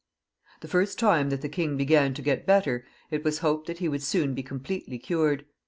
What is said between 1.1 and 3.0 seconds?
that the king began to get better